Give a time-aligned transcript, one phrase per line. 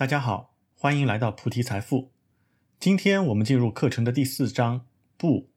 [0.00, 2.10] 大家好，欢迎来到菩提财富。
[2.78, 4.86] 今天我们进入课程的第四章。
[5.18, 5.50] 不，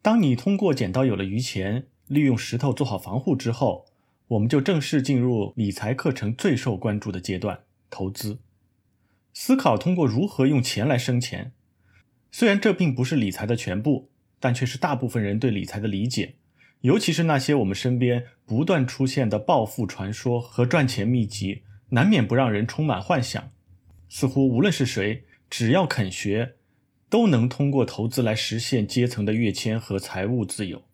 [0.00, 3.86] 当你通过捡到有了余钱，利用石头做好防护之后，
[4.28, 8.38] 我们就正式进入理财课程最受关注的阶段——投资。
[9.32, 11.50] 思考通过如何用钱来生钱。
[12.30, 16.36] 虽然这并不是理财的全部，但却是大部分人对理财的理解。
[16.82, 21.64] 尤其是那些我们身边不断出现的暴富传说和赚钱秘籍。
[21.94, 23.52] 难免不让人充满幻想，
[24.08, 26.56] 似乎无论是谁，只要肯学，
[27.08, 30.88] 都能通过投资来实现阶层的跃迁和财务自由。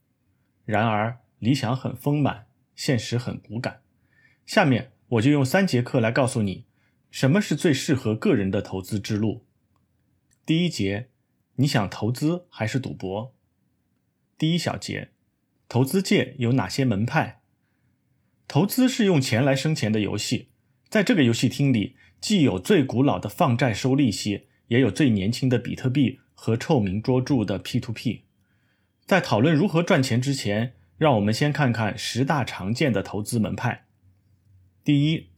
[0.66, 3.80] 然而，理想很丰满，现实很骨感。
[4.44, 6.66] 下面我就用三节课来告诉你，
[7.10, 9.46] 什么是最适合个人的投资之路。
[10.44, 11.08] 第一节，
[11.54, 13.34] 你想投资还是赌博？
[14.36, 15.12] 第一小节，
[15.66, 17.40] 投资界有哪些门派？
[18.46, 20.49] 投资是用钱来生钱的游戏。
[20.90, 28.22] 在这个游戏厅里，既有最古老的放债收利息，也有最年轻的比特币和臭名卓著的 P2P。
[29.06, 33.86] 在讨论如何赚钱之前，让我们先看看十大常见的投资门派。
[34.82, 35.28] 第一，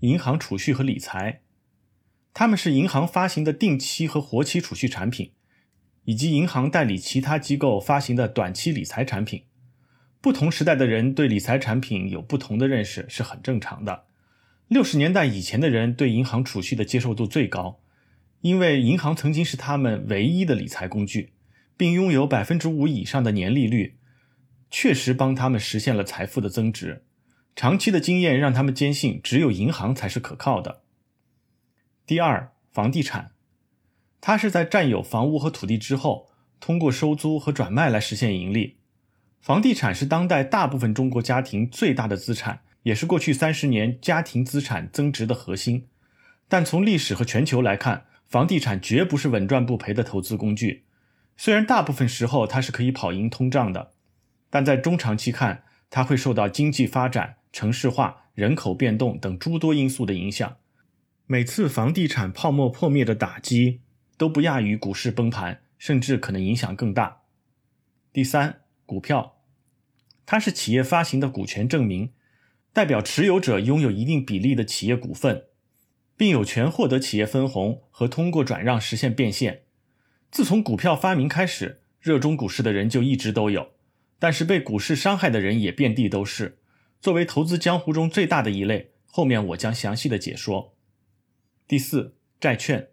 [0.00, 1.40] 银行储蓄和理财，
[2.32, 5.32] 他们是银行发行的定期和活期储蓄产品，
[6.04, 9.46] 以及银行代理其他机构发行的短期理财产品。
[10.20, 14.04] 不同时代的人对理财产品有不同的认识是很正常的。
[14.72, 17.80] 六十年代以前的人对银行储蓄的接受度最高，
[18.40, 21.34] 因为银行曾经是他们唯一的理财工具，
[21.76, 23.98] 并拥有百分之五以上的年利率，
[24.70, 27.04] 确实帮他们实现了财富的增值。
[27.54, 30.80] 长期的经验让他们坚信，只有银行才是可靠的。
[32.06, 33.32] 第二，房地产，
[34.22, 38.78] 它是在占有房屋和土地之后，通过收租和转卖来实现盈利。
[39.38, 42.62] 房地产是当代大部分中国家庭最大的资产。
[42.82, 45.86] 也是过去三十年家庭资产增值的核心，
[46.48, 50.84] 但从历史和全球来看，房地产绝不是稳赚不赔的投资工具。
[51.36, 53.92] 虽然大部分时候它是可以跑赢通胀的，
[54.50, 60.56] 但在中长期看，它会受到经济发展、城市化、人口变动等诸多因素的影响。
[61.26, 63.80] 每次房地产泡沫破灭的打击
[64.16, 67.22] 都不亚于股市崩盘，甚至可能影响更大。
[68.12, 69.36] 第三，股票，
[70.26, 72.10] 它是企业发行的股权证明。
[72.72, 75.44] 代表持有者拥有一定比例的企业股份，
[76.16, 79.62] 并有权获得企业分红和通过转让实现变现。
[80.30, 83.72] 自从股票发明开始，热衷股市的人就一直都有，
[84.18, 86.58] 但是被股市伤害的人也遍地都是。
[87.00, 90.74] 作为投资江湖中最大的一类，后面我将详细的解说。
[91.68, 92.88] 第四，债券，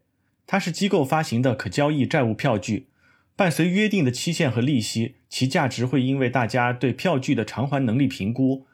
[0.45, 2.89] 它是机构发行的可交易债务票据，
[3.35, 8.65] 伴随约定的期限和利息，其价值会因为大家对票据的偿还能力评估。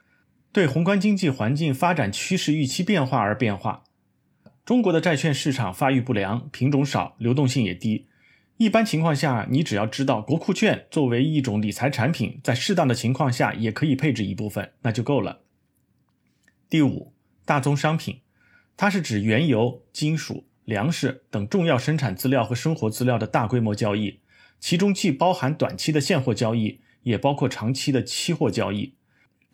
[0.56, 3.84] 对宏观经济环境发展趋势预期变化而变化。
[4.64, 8.08] 中国的债券市场发育不良，品种少，流动性也低。
[8.56, 15.42] 一般情况下，你只要知道国库券作为一种理财产品，在适当的情况下也可以配置一部分，那就够了。
[16.70, 17.12] 第五，
[17.44, 18.22] 大宗商品，
[18.78, 24.22] 它是指原油、金属、粮食等重要生产资料和生活资料的大规模交易，
[24.62, 28.95] 其中既包含短期的现货交易，也包括长期的期货交易。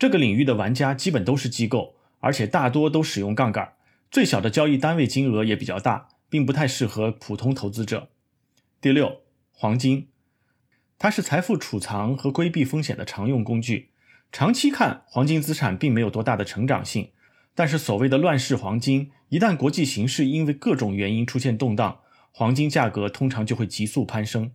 [0.02, 3.74] 这个领域的玩家基本都是机构，而且大多都使用杠杆，
[4.10, 8.08] 最小的交易单位金额也比较大，并不太适合普通投资者。
[8.80, 9.20] 第六，
[9.52, 10.08] 黄金，
[10.98, 13.90] 它是财富储藏和规避风险的常用工具。
[14.32, 17.12] 长期看，黄金资产并没有多大的成长性，
[17.54, 22.00] 但是所谓的乱世黄金，一旦国际形势因为各种原因出现动荡，
[22.32, 24.50] 黄金价格通常就会急速攀升。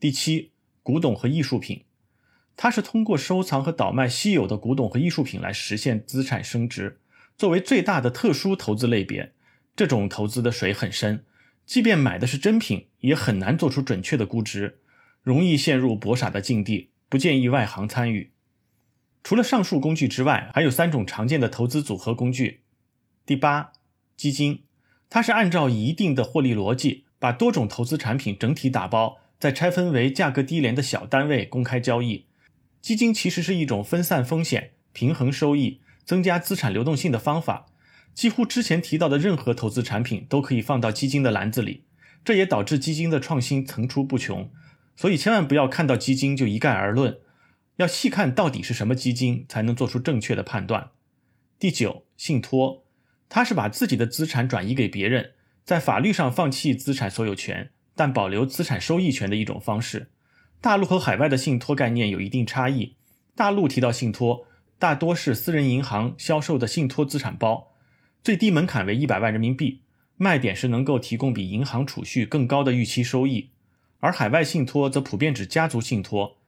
[0.00, 0.52] 第七，
[0.82, 1.84] 古董和艺术品。
[2.56, 7.00] 它是通过收藏和倒卖稀有的古董和艺术品来实现资产升值。
[7.36, 9.32] 作为最大的特殊投资类别，
[9.74, 11.24] 这种投资的水很深，
[11.66, 14.78] 即便买的是真品，也很难做出准确的估值，
[15.22, 18.30] 容易陷入博傻的境地，不建议外行参与。
[19.24, 22.60] 除了上述工具之外，还有三种常见的投资组合工具。
[23.26, 23.72] 第八，
[24.16, 24.62] 基金，
[25.10, 32.26] 它是按照一定的获利逻辑，把多种投资产品整体打包，再拆分为价格低廉的小单位公开交易。
[32.84, 37.64] 基金其实是一种分散风险、平衡收益、增加资产流动性的方法。
[38.12, 41.84] 几乎之前提到的任何投资产品都可以放到基金的篮子里，
[42.22, 44.50] 这也导致基金的创新层出不穷。
[44.96, 47.16] 所以千万不要看到基金就一概而论，
[47.76, 50.90] 要细看到底是什么基金，才能做出正确的判断。
[51.58, 52.84] 第九，信托，
[53.30, 55.32] 它是把自己的资产转移给别人，
[55.64, 60.10] 在法律上放弃资产所有权，但保留资产收益权的一种方式。
[60.64, 62.94] 大陆和海外的信托概念有一定差异。
[63.36, 64.46] 大陆提到信托，
[64.78, 67.74] 大多是私人银行销售的信托资产包，
[68.22, 69.82] 最低门槛为一百万人民币，
[70.16, 73.50] 卖点是能够提供比银行储蓄更高的预期收益，
[74.00, 76.38] 而海外信托则普遍指家族信托，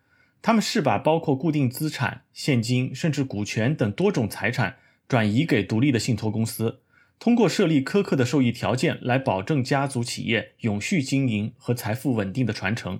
[0.40, 4.76] 他们是把包括固定资产、现金甚至股权等多种财产
[5.06, 6.80] 转移给独立的信托公司，
[7.19, 12.98] 通过设立苛刻的受益条件来保证家族企业永续经营和财富稳定的传承。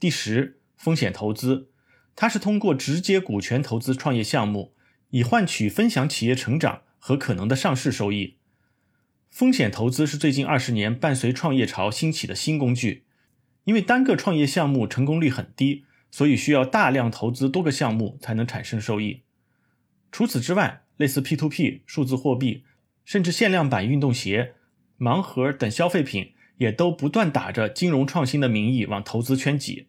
[0.00, 1.68] 第十，风险投资，
[2.16, 4.72] 它是通过直接股权投资创业项目，
[5.10, 8.38] 以换取分享企业成长和可能的上市收益。
[9.28, 13.04] 风险投资是最近二十年伴随创业潮兴起的新工具，
[13.64, 19.20] 因为单个创业项目成功率很低，所以需要大量投资多个项目才能产生收益。
[20.10, 22.64] 除此之外，类似 P2P、数字货币，
[23.04, 24.54] 甚至限量版运动鞋、
[24.98, 29.88] 盲盒等消费品，也都不断打着金融创新的名义往投资圈挤。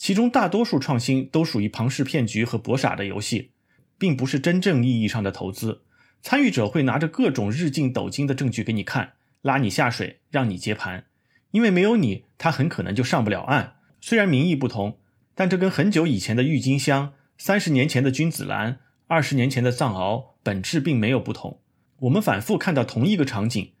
[0.00, 3.50] 其中大多数创新都属于庞氏骗局和博傻的游戏，
[3.98, 5.82] 并不是真正意义上的投资。
[6.22, 9.12] 参与者会拿着各种日进斗金的证据给你看，
[9.42, 11.04] 拉你下水，让你接盘。
[11.50, 13.74] 因为没有你，他很可能就上不了岸。
[14.00, 14.98] 虽然名义不同，
[15.34, 21.60] 但这跟很久以前的郁金香、三十年前的君子兰、二十年前的藏獒本质并没有不同。
[21.98, 23.72] 我们反复看到同一个场景，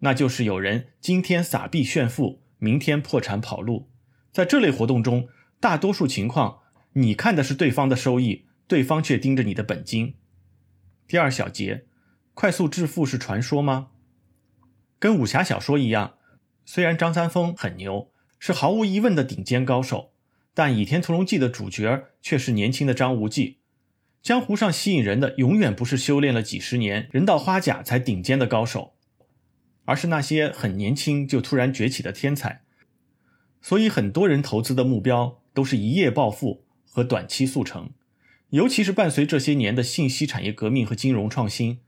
[0.00, 3.88] 那就是有人今天撒币炫富，明天破产跑路。
[4.32, 5.28] 在这类活动中，
[5.60, 6.60] 大多数情况，
[6.92, 10.14] 你看的是对方的收益，对方却盯着你的本金。
[11.06, 11.84] 第二小节。
[12.34, 13.88] 快速致富是传说吗？
[15.00, 16.14] 跟武侠小说一样，
[16.64, 20.12] 虽然张三丰很牛，是毫无疑问的顶尖高手，
[20.54, 23.58] 但《倚天屠龙记》的主角却是年轻的张无忌。
[24.22, 28.94] 江湖上吸引人的永远不是修炼了几十年、人到花甲才顶尖的高手，
[29.84, 32.62] 而是那些很年轻就突然崛起的天才。
[33.60, 37.90] 所以，很多人投资的目标都是一夜暴富和短期速成，
[38.50, 41.80] 尤其是伴随这些年的信息产业革命和金融创新。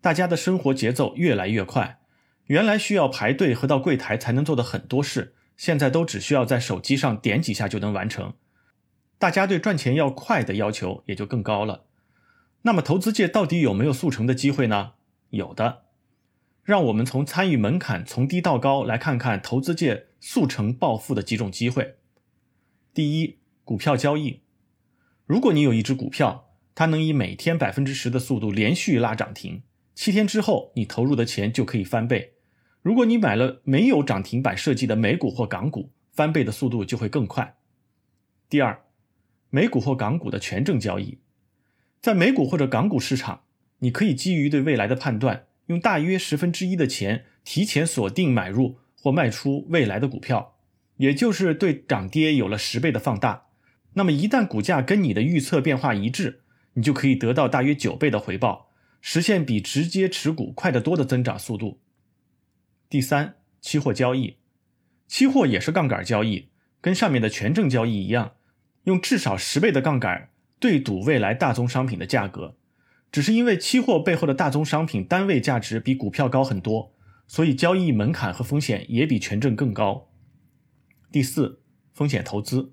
[0.00, 1.98] 大家的生活节奏越来越快，
[2.44, 8.34] 原来需要排队和到柜台才能做的很多事，现在都只需要在手机上点几下就能完成。
[9.18, 11.86] 大家对赚钱要快的要求也就更高了。
[12.62, 14.92] 那么，投资界到底有没有速成的机会呢？
[15.30, 15.82] 有的。
[16.62, 21.96] 让我们从参与门槛从低到高来看看投资界速成暴富的几种机会。
[22.96, 24.40] 第一，股票交易。
[25.26, 29.60] 如果你有一只股票，它能以每天百分之十的速度连续拉涨停。
[29.94, 32.36] 七天之后，你投入的钱就可以翻倍。
[32.80, 37.58] 如果你买了没有涨停板设计的美股或港股，翻倍的速度就会更快。
[38.48, 38.84] 第二，
[39.50, 41.18] 美股或港股的权证交易，
[42.00, 43.42] 在美股或者港股市场，
[43.80, 50.55] 你可以基于对未来的判断，用大约十分之一的钱提前锁定买入或卖出未来的股票，
[50.96, 53.46] 也就是对涨跌有了十倍的放大。
[53.94, 56.42] 那么一旦股价跟你的预测变化一致，
[56.74, 58.70] 你就可以得到大约九倍的回报。
[59.00, 61.80] 实现比直接持股快得多的增长速度。
[62.90, 64.36] 第三，期货交易，
[65.06, 66.48] 期货也是杠杆交易，
[66.80, 68.32] 跟上面的权证交易一样，
[68.84, 72.56] 用至少十倍的杠杆对赌未来大宗商品的价格。
[73.12, 76.92] 只是因为期货背后的大宗商品单位价值比股票高很多，
[77.28, 80.08] 所以交易门槛和风险也比权证更高。
[81.10, 81.60] 第四，
[81.92, 82.72] 风险投资，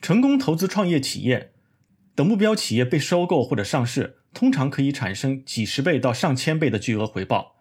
[0.00, 1.52] 成功投资创业企业，
[2.14, 4.18] 等目标企业被收购或者上市。
[4.32, 7.56] 通常可以产生几十倍到上千倍的巨额回报。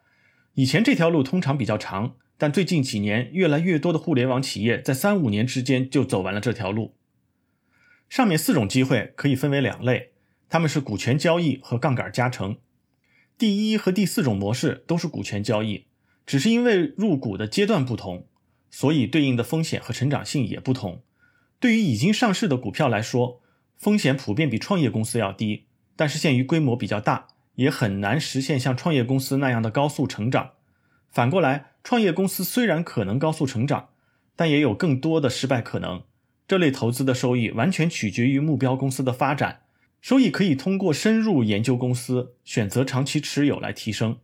[0.54, 6.94] 以前这条路通常比较长，但最近几年，越来越多的互联网企业在三五年之间就走完了这条路。
[8.08, 10.12] 上面四种机会可以分为两类，
[10.48, 12.58] 他们是股权交易和杠杆加成。
[13.36, 15.86] 第一和第四种模式都是股权交易，
[16.28, 18.28] 只是因为入股的阶段不同，
[18.70, 21.02] 所以对应的风险和成长性也不同。
[21.60, 23.42] 对于已经上市的股票来说，
[23.78, 25.66] 风险普遍比创业公司要低。
[25.96, 30.52] 但是限于规模比较大，也很难实现像创业公司那样的高速成长。
[31.10, 33.90] 反过来，创业公司虽然可能高速成长，
[34.38, 36.04] 但也有更多的失败可能。
[36.48, 39.64] 这类投资的收益完全取决于目标公司的发展，
[40.00, 44.20] 收益可以通过深入研究公司、选择长期持有来提升。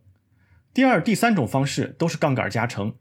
[0.72, 2.94] 第二、第三种方式都是杠杆加成，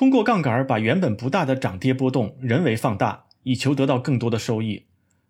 [0.00, 4.86] 通过杠杆把原本不大的涨跌波动人为放大，以求得到更多的收益。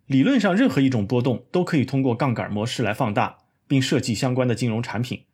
[0.07, 5.25] 理论上，任何一种波动都可以通过杠杆模式来放大，并设计相关的金融产品。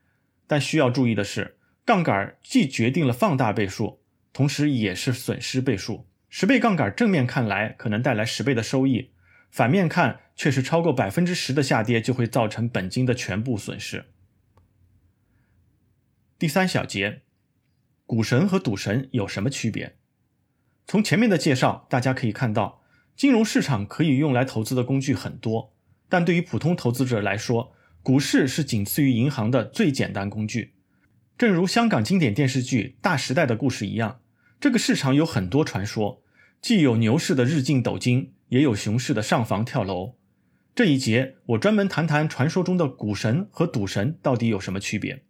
[0.46, 4.00] 但需要注意的是，杠杆既决定了放大倍数，
[4.32, 6.06] 同时也是损失倍数。
[6.30, 9.10] 十倍杠杆正面看来可能带来十倍的收益，
[9.50, 14.06] 反面看却是超过百分之十的下跌就会造成本金的全部损失。
[16.38, 17.20] 第三小节，
[18.06, 19.96] 股神和赌神有什么区别？
[20.86, 22.82] 从前面的介绍，大家可以看到。
[23.16, 25.74] 金融市场可以用来投资的工具很多，
[26.08, 27.72] 但对于普通投资者来说，
[28.02, 30.74] 股市是仅次于银行的最简单工具。
[31.36, 34.20] 正如香港经典电视剧《大时代》的故事一样，
[34.60, 36.22] 这个市场有很多传说，
[36.62, 40.14] 既有牛市的日进斗金，也有熊市的上房跳楼。
[40.74, 45.24] 这一节我专门谈谈传说中的股神和赌神到底有什么区别。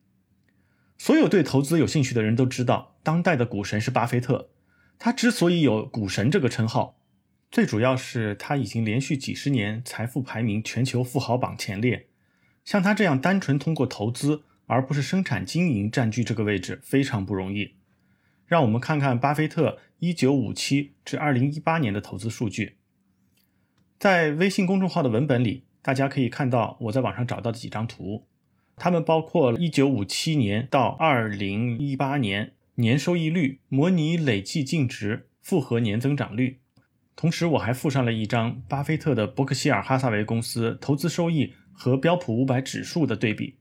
[0.98, 4.50] 所有对投资有兴趣的人都知道，当代的股神是巴菲特。
[4.98, 6.98] 他之所以有股神这个称号，
[7.50, 12.06] 最主要是他已经连续几十年财富排名全球富豪榜前列。
[12.64, 17.74] 像他这样单纯通过投资而不是生产经营占据这个位置非常不容易。
[18.46, 22.78] 让我们看看巴菲特1957至2018年的投资数据。
[23.98, 28.26] 在微信公众号的文本里，大家可以看到我在网上找到的几张图，
[28.76, 32.52] 它们包括1957年到2018年。
[32.78, 36.60] 年收益率、模拟累计净值、复合年增长率。
[37.14, 43.56] 同时，我还附上了一张巴菲特的伯克希尔哈撒韦公司投资收益和标普五百指数的对比。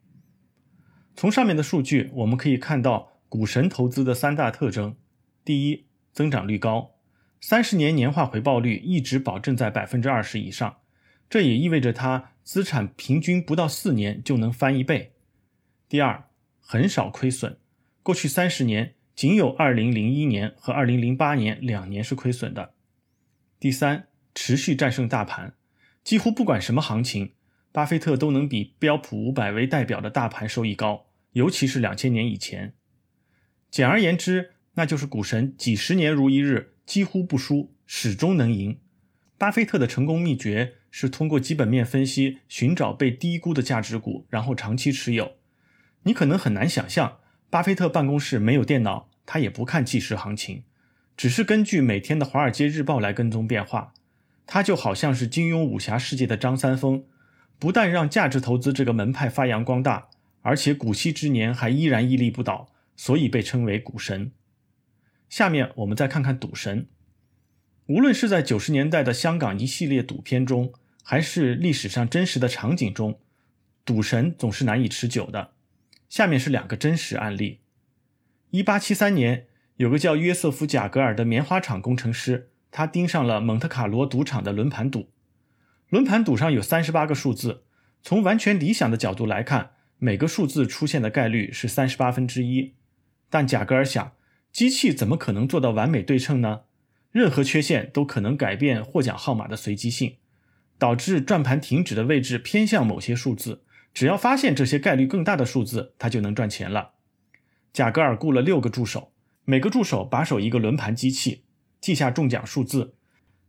[1.16, 4.98] 从上面的数据，我们可以看到股神投资的三大特征：
[5.46, 6.96] 第一，增长率高，
[7.40, 10.76] 三十年年化回报率一直保证在百分之二十以上，
[11.30, 15.12] 这也意味着他资产平均不到四年就能翻一倍；
[15.88, 16.26] 第二，
[16.60, 17.58] 很少亏损，
[18.04, 18.96] 过去三十年。
[19.16, 22.74] 仅有2001年和2008年两年是亏损的。
[23.62, 25.54] 第三，持续战胜大盘，
[26.04, 27.32] 几乎不管什么行情，
[27.72, 32.74] 巴菲特都能比标普五百为代表的大盘收益高，尤其是两千年以前。
[33.72, 38.78] 简而言之，那就是股神几十年如一日，几乎不输，始终能赢。
[39.38, 45.34] 巴菲特的成功秘诀是通过基本面分析，寻找被低估的价值股，然后长期持有。
[46.04, 47.18] 你可能很难想象。
[47.50, 50.64] 巴菲特办公室没有电脑，他也不看即时行情，
[51.18, 53.94] 只是根据每天的《华尔街日报》来跟踪变化。
[54.48, 57.04] 他就好像是金庸武侠世界的张三丰，
[57.60, 60.08] 不但让价值投资这个门派发扬光大，
[60.44, 64.32] 而且古稀之年还依然屹立不倒，所以被称为股神。
[65.28, 66.88] 下面我们再看看赌神。
[67.88, 70.74] 无论是在九十年代的香港一系列赌片中，
[71.08, 73.20] 还是历史上真实的场景中，
[73.86, 75.52] 赌神总是难以持久的。
[76.10, 77.60] 下面是两个真实案例。
[78.50, 79.46] 一八七三年，
[79.76, 85.12] 有个叫约瑟夫·贾格尔的棉花厂工程师，他盯上了蒙特卡罗赌场的轮盘赌。
[85.90, 87.66] 轮盘赌上有三十八个数字，
[88.02, 92.74] 从完全理想的角度来看，每个数字出现的概率是三十八分之一。
[93.30, 94.14] 但贾格尔想，
[94.52, 96.62] 机器怎么可能做到完美对称呢？
[97.12, 100.16] 任何缺陷都可能改变获奖号码的随机性，
[100.78, 103.64] 导致转盘停止的位置偏向某些数字。
[103.94, 106.92] 只要发现这些概率更大的数字，他就能赚钱了。
[107.72, 109.14] 贾格尔雇了六个助手，
[109.46, 111.44] 每个助手把守一个轮盘机器，
[111.80, 112.96] 记下中奖数字。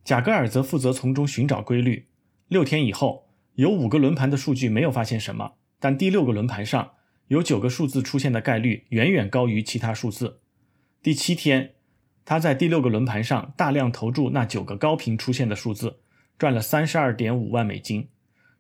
[0.04, 2.06] 贾格尔则负责从中寻找规律。
[2.47, 6.92] 六天以后，有五个轮盘的数据没有发现什么，但第六个轮盘上
[7.26, 10.38] 有九个数字出现的概率远远高于其他数字。
[11.02, 11.75] 第七天，
[12.25, 15.99] 他在第六个轮盘上大量投注那九个高频出现的数字，
[16.38, 18.09] 赚了三十二点五万美金。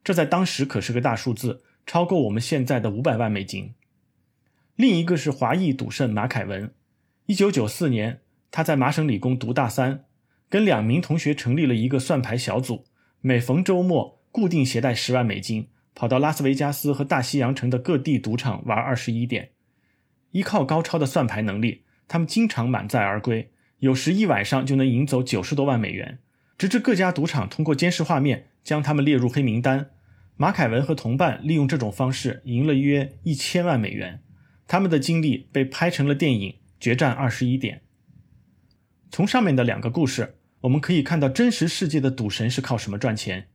[0.02, 1.62] 这在当时可是个大数字。
[1.88, 3.74] 超过我们现在的五百万美金。
[4.74, 6.74] 另一个是华裔赌圣马凯文，
[7.26, 10.04] 一九九四年，他在麻省理工读大三，
[10.48, 12.86] 跟两名同学成立了一个算牌小组，
[13.20, 19.50] 每逢周末固定携带十万美金，跑到拉斯维加斯和大西洋城的各地赌场玩二十一点。
[20.32, 26.18] 依靠高超的算牌能力，他们经常满载而归，有时一晚上就能赢走九十多万美元。
[26.58, 29.90] 直至各家赌场通过监视画面将他们列入黑名单。
[30.36, 34.20] 马凯文和同伴利用这种方式赢了约一千万美元，
[34.66, 37.76] 他们的经历被拍成了电影《决战二十一点》。
[39.10, 43.48] 从上面的两个故事，我们可以看到真实世界的赌神是靠什么赚钱。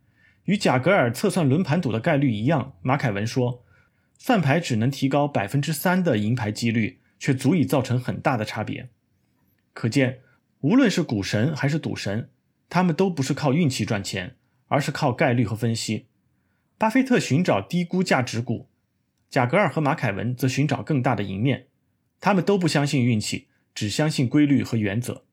[0.46, 3.64] 与贾格尔测算轮盘赌的概率一样，马凯文说，
[4.18, 8.90] 算牌只能提高百分之三的赢牌几率，却足以造成很大的差别。
[9.74, 10.22] 可见，
[10.62, 12.30] 无论是股神还是赌神，
[12.72, 14.38] 他们都不是靠运气赚钱，
[14.70, 16.08] 而是靠概率和分析。
[16.78, 18.70] 巴菲特寻找低估价值股，
[19.30, 21.68] 贾格尔和马凯文则寻找更大的赢面。
[22.22, 25.26] 他们都不相信运气，只相信规律和原则。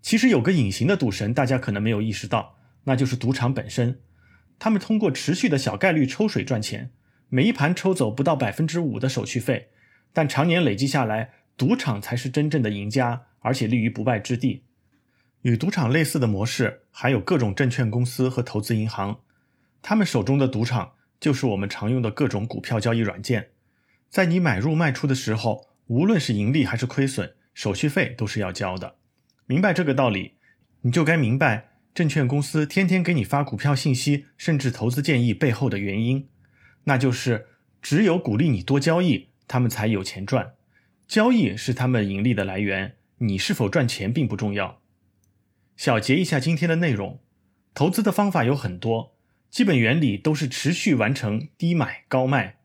[0.00, 4.00] 其实有个隐形的赌神，大家可能没有意识到，那就是赌场本身。
[4.58, 6.90] 他们通过持续的小概率抽水赚钱，
[7.28, 9.68] 每一盘抽走不到百分之五的手续费，
[10.14, 14.64] 但常年累积下来，赌场才是真正的赢家，而且立于不败之地。
[15.42, 19.20] 与赌场类似的模式，还有各种证券公司和投资银行。
[19.80, 23.50] 他们手中的赌场就是我们常用的各种股票交易软件，
[24.10, 28.96] 在你买入卖出的时候，无论是盈利还是亏损，手续费都是要交的。
[29.46, 30.34] 明白这个道理，
[30.82, 36.28] 你就该明白证券公司天天给你发股票信息，甚至投资建议背后的原因，
[36.84, 37.46] 那就是
[37.80, 40.52] 只有鼓励你多交易，他们才有钱赚。
[41.08, 44.79] 交易是他们盈利的来源，你是否赚钱并不重要。
[45.80, 47.20] 小结一下今天的内容：
[47.72, 49.16] 投资的方法有很多，
[49.48, 52.58] 基本原理都是持续完成低买高卖。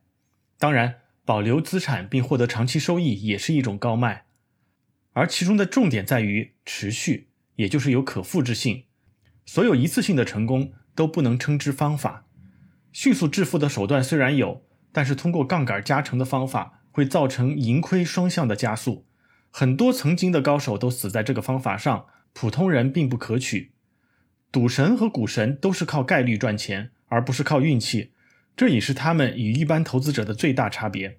[0.60, 4.26] 当然，保留资产并获得长期收益也是一种高卖，
[5.14, 8.84] 而其中的重点在于持续，也就是有可复制性。
[9.46, 12.26] 所有一次性的成功都不能称之方法。
[12.92, 19.06] 迅速致富的手段虽然有，但是通过杠杆加成的方法会造成盈亏双向的加速。
[19.50, 22.08] 很多曾经的高手都死在这个方法上。
[22.36, 23.72] 普通人并不可取，
[24.52, 28.12] 赌神和股神都是靠概率赚钱，而不是靠运气，
[28.58, 31.18] 这也是他们与一般投资者的最大差别。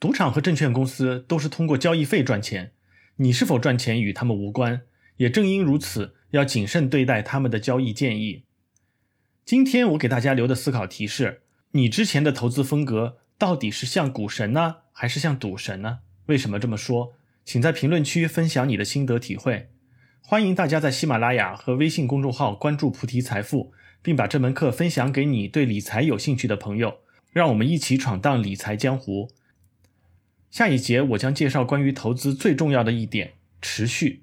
[0.00, 2.72] 赌场和证券公司都是通过交易费赚钱，
[3.18, 4.82] 你是否赚钱与他们无关。
[5.18, 8.42] 也正因如此，要谨慎对待他们的交易建议。
[9.44, 16.00] 今天我给大家留的思考提示：你之前的投资风格到底是像股神呢，还是像赌神呢？
[16.26, 17.14] 为什么这么说？
[17.44, 19.71] 请在评论区分享你的心得体会。
[20.24, 27.00] 欢迎大家在喜马拉雅和微信公众号关注菩提财富，并把这门课分享给你对理财有兴趣的朋友，
[27.32, 29.28] 让我们一起闯荡理财江湖。
[30.50, 34.22] 下一节我将介绍关于投资最重要的一点——持续。